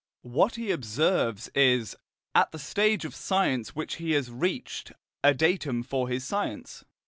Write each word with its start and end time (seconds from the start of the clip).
What 0.23 0.55
he 0.55 0.71
observes 0.71 1.51
is, 1.53 1.95
at 2.33 2.51
the 2.51 2.57
stage 2.57 3.05
of 3.05 3.13
science 3.13 3.75
which 3.75 3.97
he 3.97 4.13
has 4.13 4.31
reached, 4.31 4.93
a 5.23 5.35
datum 5.35 5.83
for 5.83 6.09
his 6.09 6.23
science. 6.23 6.83